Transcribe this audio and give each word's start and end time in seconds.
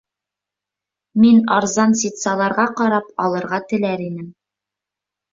Мин 1.25 1.35
арзан 1.57 1.91
ситсаларға 1.99 2.65
ҡарап 2.79 3.11
алырға 3.27 3.59
теләр 3.73 4.03
инем 4.07 4.33